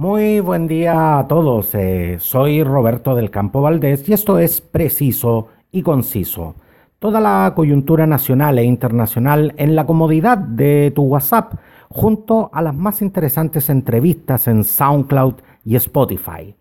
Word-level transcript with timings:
Muy 0.00 0.38
buen 0.38 0.68
día 0.68 1.18
a 1.18 1.26
todos. 1.26 1.74
Eh, 1.74 2.18
soy 2.20 2.62
Roberto 2.62 3.16
del 3.16 3.32
Campo 3.32 3.62
Valdés 3.62 4.08
y 4.08 4.12
esto 4.12 4.38
es 4.38 4.60
preciso 4.60 5.48
y 5.72 5.82
conciso. 5.82 6.54
Toda 7.00 7.20
la 7.20 7.52
coyuntura 7.56 8.06
nacional 8.06 8.60
e 8.60 8.62
internacional 8.62 9.54
en 9.56 9.74
la 9.74 9.86
comodidad 9.86 10.38
de 10.38 10.92
tu 10.94 11.02
WhatsApp, 11.02 11.54
junto 11.88 12.48
a 12.52 12.62
las 12.62 12.76
más 12.76 13.02
interesantes 13.02 13.68
entrevistas 13.70 14.46
en 14.46 14.62
SoundCloud 14.62 15.34
y 15.64 15.74
Spotify. 15.74 16.54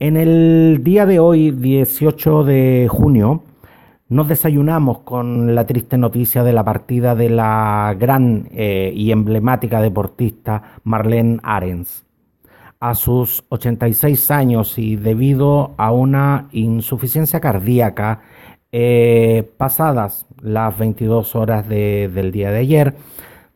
En 0.00 0.16
el 0.16 0.80
día 0.82 1.06
de 1.06 1.20
hoy, 1.20 1.52
18 1.52 2.42
de 2.42 2.88
junio, 2.90 3.44
nos 4.08 4.26
desayunamos 4.26 4.98
con 5.02 5.54
la 5.54 5.64
triste 5.64 5.96
noticia 5.96 6.42
de 6.42 6.52
la 6.52 6.64
partida 6.64 7.14
de 7.14 7.30
la 7.30 7.94
gran 7.96 8.48
eh, 8.50 8.92
y 8.92 9.12
emblemática 9.12 9.80
deportista 9.80 10.80
Marlene 10.82 11.38
Arens 11.44 12.07
a 12.80 12.94
sus 12.94 13.44
86 13.48 14.30
años 14.30 14.78
y 14.78 14.96
debido 14.96 15.74
a 15.76 15.90
una 15.90 16.48
insuficiencia 16.52 17.40
cardíaca 17.40 18.20
eh, 18.70 19.50
pasadas 19.56 20.26
las 20.42 20.76
22 20.78 21.34
horas 21.34 21.68
del 21.68 22.30
día 22.30 22.50
de 22.50 22.58
ayer, 22.58 22.94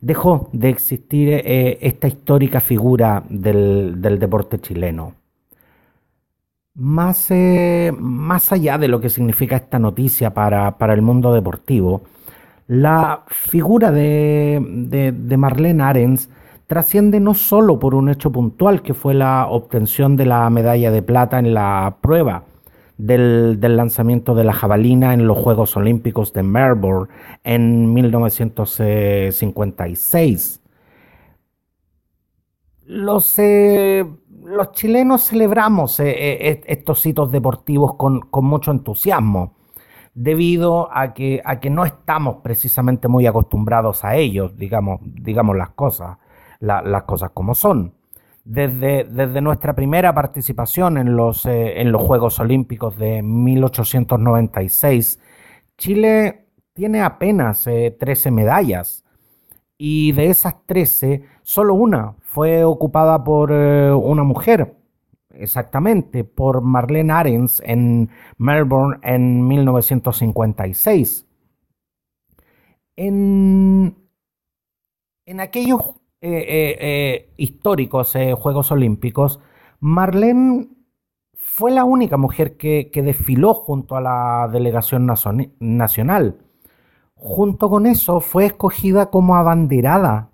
dejó 0.01 0.49
de 0.53 0.71
existir 0.71 1.29
eh, 1.31 1.79
esta 1.83 2.09
histórica 2.09 2.61
figura 2.61 3.23
del, 3.29 4.01
deporte 4.01 4.59
chileno. 4.59 5.15
Más, 6.75 7.31
eh, 7.31 7.93
más, 7.97 8.51
allá 8.51 8.79
de 8.79 8.89
lo 8.89 9.01
que 9.01 9.11
significa 9.11 9.57
esta 9.57 9.79
noticia 9.79 10.33
para, 10.33 10.75
el 10.95 11.03
mundo 11.03 11.33
deportivo, 11.33 12.03
la 12.67 13.25
figura 13.27 13.93
de, 13.93 14.59
de, 14.67 15.13
de 15.13 15.37
Marlene 15.37 15.83
Arens 15.83 16.31
trasciende 16.73 17.21
no 17.21 17.35
solo 17.35 17.79
por 17.79 17.95
un 17.95 18.09
hecho 18.09 18.33
puntual 18.33 18.81
que 18.81 18.95
fue 18.95 19.13
la 19.13 19.47
obtención 19.47 20.17
de 20.17 20.25
la 20.25 20.49
medalla 20.49 20.91
de 20.91 21.03
plata 21.03 21.39
en 21.39 21.53
la 21.53 21.99
prueba 22.01 22.45
del, 22.97 23.61
lanzamiento 23.61 24.35
de 24.35 24.45
la 24.45 24.55
jabalina 24.55 25.13
en 25.13 25.27
los 25.27 25.37
Juegos 25.37 25.77
Olímpicos 25.77 26.33
de 26.33 26.43
Melbourne 26.43 27.13
en 27.45 27.93
1956. 27.93 30.63
Los, 32.87 33.39
eh, 33.39 34.07
los 34.43 34.73
chilenos 34.73 35.25
celebramos 35.25 36.01
eh, 36.01 36.09
eh, 36.09 36.63
estos 36.69 37.05
hitos 37.05 37.31
deportivos 37.31 37.97
con, 37.97 38.23
mucho 38.33 38.71
entusiasmo, 38.71 39.57
debido 40.15 40.89
a 40.91 41.13
que, 41.13 41.43
no 41.71 41.85
estamos 41.85 42.37
precisamente 42.43 43.09
muy 43.09 43.27
acostumbrados 43.27 44.07
a 44.07 44.17
ellos, 44.17 44.57
digamos 44.57 45.03
las 45.55 45.69
cosas 45.73 46.17
las 46.63 47.03
cosas 47.05 47.31
como 47.33 47.55
son. 47.55 47.95
Desde, 48.45 49.05
desde, 49.05 49.41
nuestra 49.41 49.75
primera 49.75 50.13
participación 50.15 50.99
en 50.99 51.15
los, 51.17 51.47
eh, 51.47 51.81
en 51.81 51.93
los 51.93 52.03
Juegos 52.03 52.41
Olímpicos 52.41 52.97
de 52.97 53.23
1896, 53.23 55.21
Chile 55.79 56.47
tiene 56.73 57.03
apenas 57.03 57.63
13 57.65 58.29
eh, 58.29 58.33
medallas 58.33 59.05
y 59.79 60.13
de 60.13 60.27
esas 60.27 60.57
13, 60.67 61.23
solo 61.43 61.75
una 61.75 62.15
fue 62.21 62.65
ocupada 62.65 63.23
por 63.23 63.53
eh, 63.53 63.93
una 63.93 64.25
mujer, 64.25 64.75
exactamente, 65.35 66.25
por 66.25 66.63
Marlene 66.63 67.13
Arens 67.13 67.63
en 67.65 68.11
Melbourne 68.39 68.99
en 69.03 69.47
1956. 69.47 71.27
En, 72.97 73.97
en 75.27 75.41
aquellos 75.41 76.02
eh, 76.25 76.29
eh, 76.31 76.77
eh, 76.81 77.33
históricos 77.37 78.17
Juegos 78.37 78.71
Olímpicos, 78.71 79.41
Marlene 79.81 80.69
fue 81.35 81.73
la 81.73 81.83
única 81.83 82.17
mujer 82.17 82.57
que, 82.57 82.89
desfiló 82.95 83.55
junto 83.55 83.97
a 83.97 84.01
la 84.01 84.49
delegación 84.53 85.13
nacional. 85.59 86.39
Junto 87.17 87.69
con 87.69 87.87
eso 87.87 88.21
fue 88.21 88.47
escogida 88.47 89.11
como 89.11 89.35
abanderada 89.35 90.31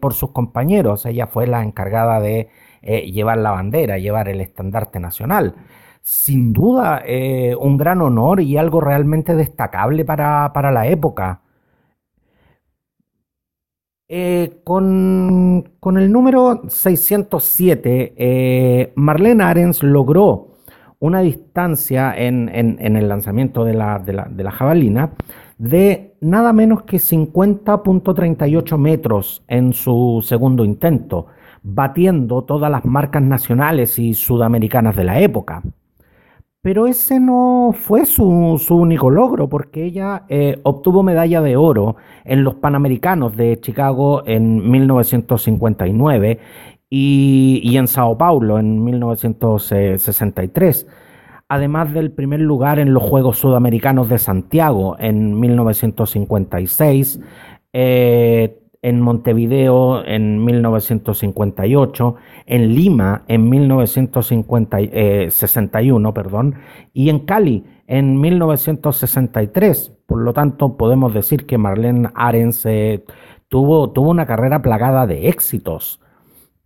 por 0.00 0.14
sus 0.14 0.32
compañeros. 0.32 1.06
Ella 1.06 1.28
fue 1.28 1.46
la 1.46 1.62
encargada 1.62 2.20
de 2.20 2.48
llevar 2.82 3.38
la 3.38 3.52
bandera, 3.52 3.98
llevar 3.98 4.28
el 4.28 4.40
estandarte 4.40 4.98
nacional. 4.98 5.54
Sin 6.02 6.52
duda, 6.52 7.04
un 7.58 7.76
gran 7.76 8.02
honor 8.02 8.40
y 8.40 8.56
algo 8.56 8.80
realmente 8.80 9.36
destacable 9.36 10.04
para, 10.04 10.52
para 10.52 10.72
la 10.72 10.88
época. 10.88 11.42
Eh, 14.12 14.58
con, 14.64 15.70
el 15.84 16.10
número 16.10 16.62
607, 16.66 18.14
eh, 18.16 18.92
Marlene 18.96 19.44
Arens 19.44 19.84
logró 19.84 20.48
una 20.98 21.20
distancia 21.20 22.12
en, 22.16 22.48
el 22.48 23.08
lanzamiento 23.08 23.64
de 23.64 23.74
la, 23.74 24.00
de, 24.00 24.12
la, 24.12 24.50
jabalina 24.50 25.12
de 25.58 26.16
nada 26.20 26.52
menos 26.52 26.82
que 26.82 26.96
50.38 26.96 28.78
metros 28.78 29.44
en 29.46 29.72
su 29.72 30.24
segundo 30.26 30.64
intento, 30.64 31.26
batiendo 31.62 32.42
todas 32.42 32.68
las 32.68 32.84
marcas 32.84 33.22
nacionales 33.22 33.96
y 34.00 34.14
sudamericanas 34.14 34.96
de 34.96 35.04
la 35.04 35.20
época. 35.20 35.62
Pero 36.62 36.86
ese 36.86 37.20
no 37.20 37.74
fue 37.74 38.04
su, 38.04 38.58
único 38.70 39.10
logro, 39.10 39.48
porque 39.48 39.84
ella 39.84 40.24
eh, 40.28 40.58
obtuvo 40.62 41.02
medalla 41.02 41.40
de 41.40 41.56
oro 41.56 41.96
en 42.24 42.44
los 42.44 42.56
Panamericanos 42.56 43.34
de 43.36 43.58
Chicago 43.60 44.22
en 44.26 44.70
1959 44.70 46.38
y, 46.90 47.60
y 47.64 47.76
en 47.78 47.88
Sao 47.88 48.18
Paulo 48.18 48.58
en 48.58 48.84
1963 48.84 50.86
además 51.50 51.92
del 51.92 52.12
primer 52.12 52.40
lugar 52.40 52.78
en 52.78 52.94
los 52.94 53.02
Juegos 53.02 53.38
Sudamericanos 53.38 54.08
de 54.08 54.20
Santiago 54.20 54.96
en 55.00 55.38
1956, 55.38 57.20
en 58.82 59.00
Montevideo 59.00 60.04
en 60.04 60.44
1958, 60.44 62.16
en 62.46 62.74
Lima 62.74 63.22
en 63.28 63.48
1961, 63.48 66.08
eh, 66.08 66.12
perdón, 66.12 66.56
y 66.92 67.08
en 67.10 67.20
Cali 67.20 67.64
en 67.86 68.20
1963. 68.20 69.92
Por 70.06 70.22
lo 70.22 70.32
tanto, 70.32 70.76
podemos 70.76 71.12
decir 71.12 71.46
que 71.46 71.58
Marlene 71.58 72.10
Arens 72.14 72.66
tuvo, 73.48 73.90
tuvo 73.90 74.10
una 74.10 74.26
carrera 74.26 74.62
plagada 74.62 75.06
de 75.06 75.28
éxitos. 75.28 76.00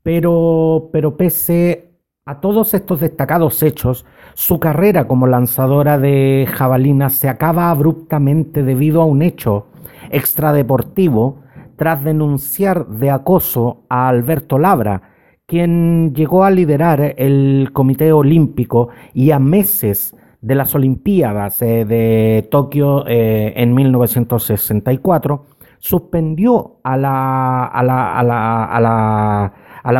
Pero, 0.02 0.90
pero 0.92 1.16
pese 1.16 1.90
a 2.26 2.40
todos 2.40 2.74
estos 2.74 3.00
destacados 3.00 3.62
hechos, 3.62 4.04
su 4.34 4.60
carrera 4.60 5.06
como 5.06 5.26
lanzadora 5.26 5.98
de 5.98 6.46
jabalina 6.50 7.10
se 7.10 7.28
acaba 7.28 7.70
abruptamente 7.70 8.62
debido 8.62 9.02
a 9.02 9.04
un 9.04 9.22
hecho 9.22 9.66
extradeportivo 10.10 11.43
tras 11.76 12.02
denunciar 12.04 12.86
de 12.86 13.10
acoso 13.10 13.84
a 13.88 14.08
Alberto 14.08 14.58
Labra, 14.58 15.02
quien 15.46 16.14
llegó 16.14 16.44
a 16.44 16.50
liderar 16.50 17.14
el 17.18 17.70
Comité 17.72 18.12
Olímpico 18.12 18.88
y 19.12 19.30
a 19.30 19.38
meses 19.38 20.16
de 20.40 20.54
las 20.54 20.74
Olimpiadas 20.74 21.62
eh, 21.62 21.84
de 21.84 22.46
Tokio 22.50 23.06
eh, 23.06 23.54
en 23.56 23.74
1964, 23.74 25.46
suspendió 25.78 26.80
a 26.82 26.96
la, 26.96 27.70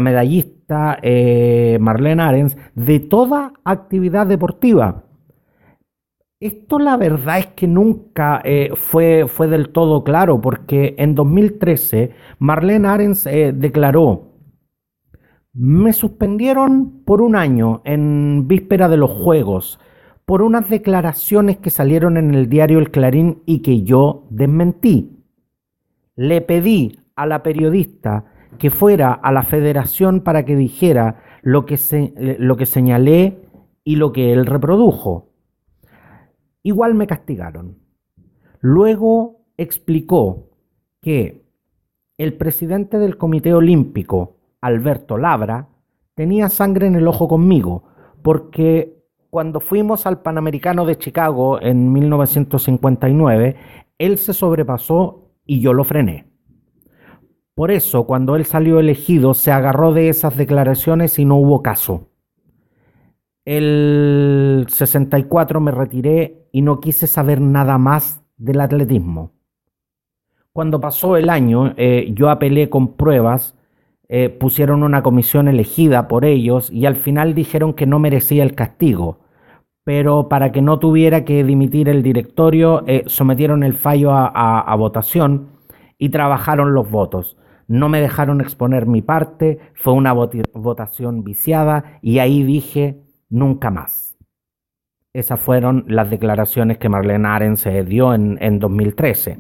medallista 0.01 0.99
eh, 1.03 1.79
Marlene 1.81 2.23
Arens 2.23 2.57
de 2.75 3.01
toda 3.01 3.53
actividad 3.65 4.27
deportiva 4.27 5.04
esto 6.47 6.79
la 6.79 6.99
verdad 6.99 7.39
es 7.39 7.47
que 7.47 7.67
nunca 7.67 8.43
eh, 8.45 8.71
fue, 8.75 9.27
fue, 9.29 9.49
del 9.49 9.71
todo 9.71 10.05
claro, 10.05 10.43
porque 10.43 10.95
en 10.99 11.15
2013 11.15 12.11
Marlene 12.39 12.87
Arens 12.87 13.27
eh, 13.27 13.55
declaró, 13.55 14.35
me 15.55 15.95
suspendieron 15.95 17.03
por 17.07 17.23
un 17.23 17.35
año 17.35 17.81
en 17.85 18.47
víspera 18.47 18.91
de 18.91 18.99
los 18.99 19.11
Juegos 19.11 19.81
por 20.27 20.43
unas 20.43 20.69
declaraciones 20.69 21.57
que 21.57 21.71
salieron 21.71 22.19
en 22.19 22.35
el 22.35 22.51
diario 22.51 22.79
El 22.79 22.91
Clarín 22.91 23.43
y 23.47 23.61
que 23.61 23.83
yo 23.83 24.27
desmentí. 24.29 25.25
Le 26.15 26.43
pedí 26.43 26.99
a 27.17 27.25
la 27.25 27.43
periodista 27.43 28.27
que 28.59 28.71
fuera 28.71 29.13
a 29.13 29.33
la 29.33 29.45
federación 29.45 30.21
para 30.21 30.45
que 30.45 30.57
dijera 30.57 31.23
lo 31.43 31.65
que, 31.65 31.79
se, 31.79 32.37
lo 32.39 32.57
que 32.57 32.67
señalé 32.67 33.39
y 33.83 33.97
lo 33.97 34.13
que 34.13 34.33
él 34.33 34.45
reprodujo. 34.45 35.34
Igual 36.65 36.95
me 36.95 37.07
castigaron. 37.07 37.79
Luego 38.61 39.43
explicó 39.59 40.49
que 41.03 41.45
el 42.17 42.33
presidente 42.39 42.99
del 42.99 43.19
Comité 43.19 43.53
Olímpico, 43.53 44.39
Alberto 44.63 45.19
Labra, 45.19 45.69
tenía 46.15 46.49
sangre 46.49 46.87
en 46.87 46.95
el 46.95 47.07
ojo 47.07 47.29
conmigo, 47.29 47.85
porque 48.23 49.05
cuando 49.29 49.61
fuimos 49.61 50.07
al 50.07 50.23
Panamericano 50.23 50.87
de 50.87 50.97
Chicago 50.97 51.61
en 51.61 51.93
1959, 51.93 53.57
él 53.99 54.17
se 54.17 54.33
sobrepasó 54.33 55.33
y 55.45 55.61
yo 55.61 55.75
lo 55.75 55.85
frené. 55.85 56.33
Por 57.55 57.71
eso, 57.71 58.07
cuando 58.07 58.37
él 58.37 58.47
salió 58.47 58.81
elegido, 58.81 59.35
se 59.35 59.53
agarró 59.53 59.93
de 59.93 60.09
esas 60.09 60.37
declaraciones 60.39 61.19
y 61.19 61.27
no 61.27 61.37
hubo 61.37 61.63
caso. 61.63 62.09
El 63.45 64.67
64 64.69 65.61
me 65.61 65.71
retiré 65.71 66.49
y 66.51 66.63
no 66.63 66.81
quise 66.81 67.07
saber 67.07 67.41
nada 67.41 67.77
más 67.79 68.25
del 68.37 68.61
atletismo. 68.61 69.33
Cuando 70.53 70.81
pasó 70.81 71.17
el 71.17 71.29
año, 71.29 71.75
eh, 71.77 72.11
yo 72.15 72.31
apelé 72.31 72.71
con 72.71 72.95
pruebas, 72.95 73.57
eh, 74.09 74.29
pusieron 74.29 74.83
una 74.83 75.03
comisión 75.03 75.49
elegida 75.49 76.09
por 76.09 76.25
ellos 76.25 76.71
y 76.71 76.87
al 76.87 76.97
final 76.97 77.35
dijeron 77.35 77.75
que 77.75 77.87
no 77.87 77.99
merecía 77.99 78.45
el 78.45 78.55
castigo. 78.55 79.19
Pero 79.83 80.29
para 80.29 80.53
que 80.53 80.63
no 80.63 80.79
tuviera 80.79 81.25
que 81.25 81.45
dimitir 81.45 81.89
el 81.89 82.03
directorio, 82.03 82.85
eh, 82.87 83.03
sometieron 83.07 83.63
el 83.63 83.75
fallo 83.75 84.13
a 84.13 84.75
votación 84.77 85.49
y 85.99 86.09
trabajaron 86.09 86.73
los 86.73 86.91
votos 86.91 87.37
no 87.67 87.89
me 87.89 88.01
dejaron 88.01 88.41
exponer 88.41 88.87
mi 88.87 89.03
parte, 89.03 89.59
fue 89.75 89.93
una 89.93 90.13
votación 90.13 91.25
viciada 91.25 91.99
y 92.03 92.19
ahí 92.19 92.43
dije 92.43 93.04
nunca 93.29 93.71
más. 93.71 94.17
Esas 95.13 95.41
fueron 95.41 95.85
las 95.87 96.11
declaraciones 96.11 96.79
que 96.79 96.89
Marlene 96.89 97.29
Aren 97.29 97.57
se 97.57 97.85
dio 97.85 98.13
en, 98.15 98.59
2013. 98.59 99.39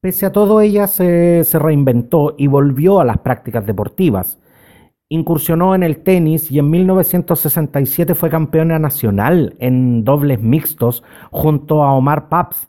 Pese 0.00 0.26
a 0.26 0.32
todo, 0.32 0.60
ella 0.60 0.88
se, 0.88 1.44
se 1.44 1.58
reinventó 1.58 2.34
y 2.36 2.48
volvió 2.48 2.98
a 2.98 3.04
las 3.04 3.18
prácticas 3.18 3.64
deportivas. 3.64 4.40
Incursionó 5.08 5.76
en 5.76 5.84
el 5.84 5.98
tenis 5.98 6.50
y 6.50 6.58
en 6.58 6.68
1967 6.68 8.16
fue 8.16 8.28
campeona 8.28 8.80
nacional 8.80 9.54
en 9.60 10.02
dobles 10.02 10.40
mixtos 10.40 11.04
junto 11.30 11.84
a 11.84 11.92
Omar 11.92 12.28
Paps 12.28 12.68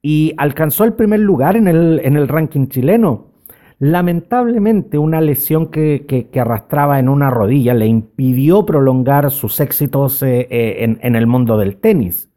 y 0.00 0.34
alcanzó 0.36 0.84
el 0.84 0.92
primer 0.92 1.18
lugar 1.20 1.56
en 1.56 1.66
el, 1.66 2.00
en 2.04 2.16
el 2.16 2.28
ranking 2.28 2.68
chileno. 2.68 3.33
Lamentablemente, 3.86 4.96
una 4.96 5.20
lesión 5.20 5.66
que, 5.66 6.30
arrastraba 6.40 6.98
en 6.98 7.10
una 7.10 7.28
rodilla 7.28 7.74
le 7.74 7.86
impidió 7.86 8.64
prolongar 8.64 9.30
sus 9.30 9.60
éxitos 9.60 10.22
eh, 10.22 10.48
eh, 10.48 10.96
en, 11.02 11.14
el 11.14 11.26
mundo 11.26 11.58
del 11.58 11.76
tenis. 11.76 12.30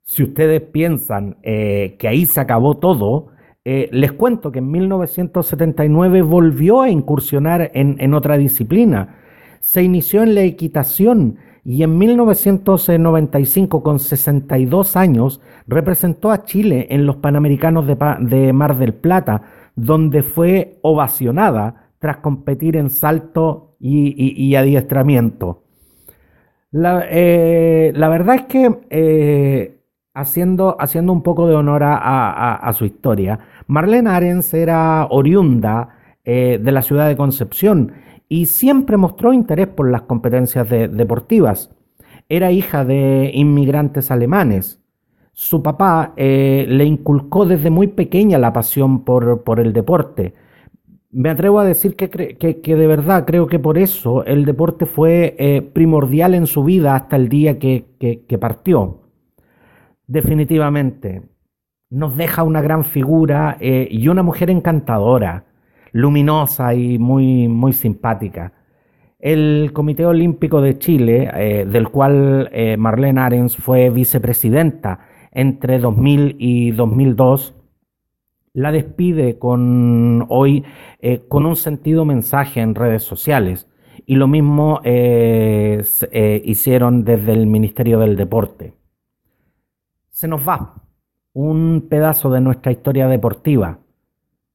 Si 0.00 0.22
ustedes 0.22 0.62
piensan 0.62 1.36
eh, 1.42 1.96
que 1.98 2.08
ahí 2.08 2.24
se 2.24 2.40
acabó 2.40 2.78
todo, 2.78 3.26
les 3.64 4.12
cuento 4.12 4.50
que 4.50 4.60
en 4.60 4.70
1979 4.70 6.22
volvió 6.22 6.80
a 6.80 6.88
incursionar 6.88 7.70
en, 7.74 7.96
en 7.98 8.14
otra 8.14 8.38
disciplina. 8.38 9.16
Se 9.60 9.82
inició 9.82 10.22
en 10.22 10.34
la 10.34 10.40
equitación 10.40 11.36
y 11.64 11.84
en 11.84 11.96
1995, 11.96 13.82
con 13.82 14.00
62 14.00 14.96
años, 14.96 15.40
representó 15.68 16.32
a 16.32 16.44
Chile 16.44 16.88
en 16.90 17.06
los 17.06 17.16
Panamericanos 17.16 17.86
de, 17.86 18.52
Mar 18.52 18.78
del 18.78 18.94
Plata, 18.94 19.42
donde 19.74 20.22
fue 20.22 20.78
ovacionada 20.82 21.90
tras 21.98 22.18
competir 22.18 22.76
en 22.76 22.90
salto 22.90 23.76
y, 23.78 24.54
adiestramiento. 24.54 25.62
Eh, 26.72 27.92
la, 27.94 28.08
verdad 28.08 28.34
es 28.36 28.42
que, 28.42 28.80
eh, 28.90 29.80
haciendo, 30.14 30.76
haciendo 30.80 31.12
un 31.12 31.22
poco 31.22 31.46
de 31.46 31.54
honor 31.54 31.82
a, 31.84 32.72
su 32.76 32.84
historia, 32.84 33.38
Marlene 33.66 34.10
Arens 34.10 34.52
era 34.54 35.06
oriunda 35.10 35.90
eh, 36.24 36.60
de 36.62 36.72
la 36.72 36.82
ciudad 36.82 37.08
de 37.08 37.16
Concepción 37.16 37.92
y 38.28 38.46
siempre 38.46 38.96
mostró 38.96 39.32
interés 39.32 39.68
por 39.68 39.90
las 39.90 40.02
competencias 40.02 40.68
deportivas. 40.68 41.70
Era 42.28 42.50
hija 42.50 42.84
de 42.84 43.30
inmigrantes 43.34 44.10
alemanes. 44.10 44.81
Su 45.34 45.62
papá 45.62 46.12
eh, 46.16 46.66
le 46.68 46.84
inculcó 46.84 47.46
desde 47.46 47.70
muy 47.70 47.88
pequeña 47.88 48.38
la 48.38 48.52
pasión 48.52 49.02
por, 49.02 49.60
el 49.60 49.72
deporte. 49.72 50.34
Me 51.10 51.30
atrevo 51.30 51.58
a 51.58 51.64
decir 51.64 51.96
que, 51.96 52.08
de 52.62 52.86
verdad 52.86 53.24
creo 53.26 53.46
que 53.46 53.58
por 53.58 53.78
eso 53.78 54.24
el 54.24 54.44
deporte 54.44 54.84
fue 54.86 55.34
eh, 55.38 55.62
primordial 55.62 56.34
en 56.34 56.46
su 56.46 56.64
vida 56.64 56.94
hasta 56.94 57.16
el 57.16 57.28
día 57.28 57.58
que, 57.58 58.38
partió. 58.38 59.00
Definitivamente, 60.06 61.22
nos 61.88 62.16
deja 62.16 62.42
una 62.42 62.60
gran 62.60 62.84
figura 62.84 63.56
eh, 63.58 63.88
y 63.90 64.08
una 64.08 64.22
mujer 64.22 64.50
encantadora 64.50 65.46
luminosa 65.92 66.74
y 66.74 66.98
muy, 66.98 67.48
muy 67.48 67.72
simpática. 67.72 68.52
El 69.18 69.70
Comité 69.72 70.04
Olímpico 70.04 70.60
de 70.60 70.78
Chile, 70.78 71.64
del 71.66 71.90
cual 71.90 72.50
Marlene 72.76 73.20
Arens 73.20 73.56
fue 73.56 73.88
vicepresidenta 73.88 74.98
entre 75.32 75.78
2000 75.78 76.36
y 76.38 76.70
2002, 76.70 77.54
la 78.54 78.70
despide 78.70 79.38
con 79.38 80.26
hoy 80.28 80.64
eh, 81.00 81.22
con 81.28 81.46
un 81.46 81.56
sentido 81.56 82.04
mensaje 82.04 82.60
en 82.60 82.74
redes 82.74 83.02
sociales. 83.02 83.68
Y 84.06 84.16
lo 84.16 84.26
mismo 84.26 84.80
hicieron 84.84 85.84
desde 87.04 87.32
el 87.32 87.46
Ministerio 87.46 88.00
del 88.00 88.16
Deporte. 88.16 88.74
Se 90.10 90.26
nos 90.26 90.46
va 90.46 90.74
un 91.32 91.86
pedazo 91.88 92.28
de 92.30 92.40
nuestra 92.40 92.72
historia 92.72 93.06
deportiva 93.06 93.78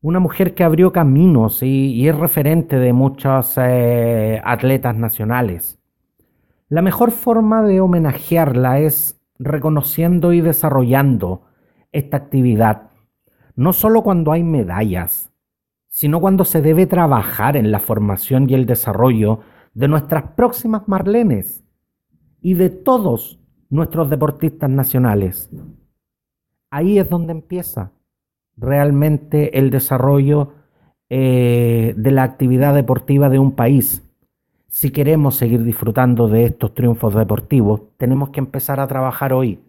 una 0.01 0.19
mujer 0.19 0.53
que 0.53 0.63
abrió 0.63 0.91
caminos 0.91 1.63
y, 1.63 2.07
es 2.07 2.15
referente 2.15 2.77
de 2.77 2.93
muchos 2.93 3.53
eh, 3.57 4.41
atletas 4.43 4.95
nacionales. 4.95 5.79
La 6.69 6.81
mejor 6.81 7.11
forma 7.11 7.63
de 7.63 7.81
homenajearla 7.81 8.79
es 8.79 9.16
reconociendo 9.39 10.33
y 10.33 10.41
desarrollando 10.41 11.43
esta 11.91 12.17
actividad, 12.17 12.89
no 13.55 13.73
solo 13.73 14.03
cuando 14.03 14.31
hay 14.31 14.43
medallas, 14.43 15.31
sino 15.87 16.19
cuando 16.19 16.45
se 16.45 16.61
debe 16.61 16.85
trabajar 16.85 17.57
en 17.57 17.71
la 17.71 17.79
formación 17.79 18.49
y 18.49 18.53
el 18.53 18.65
desarrollo 18.65 19.39
de 19.73 19.87
nuestras 19.87 20.31
próximas 20.31 20.87
Marlenes 20.87 21.63
y 22.41 22.53
de 22.53 22.69
todos 22.69 23.39
nuestros 23.69 24.09
deportistas 24.09 24.69
nacionales. 24.69 25.49
Ahí 26.69 26.99
es 26.99 27.09
donde 27.09 27.31
empieza 27.31 27.91
realmente 28.55 29.57
el 29.57 29.69
desarrollo 29.69 30.53
eh, 31.09 31.93
de 31.95 32.11
la 32.11 32.23
actividad 32.23 32.73
deportiva 32.73 33.29
de 33.29 33.39
un 33.39 33.53
país. 33.53 34.06
Si 34.79 34.91
queremos 34.91 35.35
seguir 35.35 35.63
disfrutando 35.63 36.27
de 36.27 36.43
estos 36.43 36.75
triunfos 36.75 37.15
deportivos, 37.15 37.81
tenemos 37.97 38.29
que 38.29 38.39
empezar 38.39 38.79
a 38.79 38.85
trabajar 38.85 39.33
hoy 39.33 39.59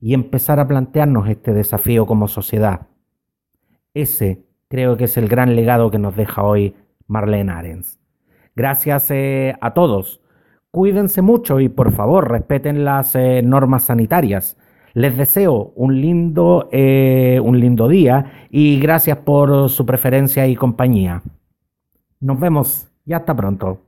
y 0.00 0.14
empezar 0.14 0.58
a 0.58 0.66
plantearnos 0.66 1.28
este 1.28 1.52
desafío 1.52 2.06
como 2.06 2.28
sociedad. 2.28 2.86
Ese 3.92 4.42
creo 4.68 4.96
que 4.96 5.04
es 5.04 5.18
el 5.18 5.28
gran 5.28 5.54
legado 5.54 5.90
que 5.90 5.98
nos 5.98 6.16
deja 6.16 6.44
hoy 6.44 6.74
Marlene 7.08 7.52
Arens. 7.52 8.00
Gracias 8.56 9.10
eh, 9.10 9.54
a 9.60 9.74
todos. 9.74 10.22
Cuídense 10.70 11.20
mucho 11.20 11.60
y 11.60 11.68
por 11.68 11.92
favor 11.92 12.30
respeten 12.30 12.86
las 12.86 13.14
eh, 13.16 13.42
normas 13.42 13.84
sanitarias. 13.84 14.56
Les 14.94 15.14
deseo 15.14 15.74
un 15.76 16.00
lindo, 16.00 16.70
eh, 16.72 17.38
un 17.44 17.60
lindo 17.60 17.86
día 17.86 18.46
y 18.48 18.80
gracias 18.80 19.18
por 19.18 19.68
su 19.68 19.84
preferencia 19.84 20.46
y 20.46 20.56
compañía. 20.56 21.20
Nos 22.18 22.40
vemos 22.40 22.88
y 23.04 23.12
hasta 23.12 23.36
pronto. 23.36 23.80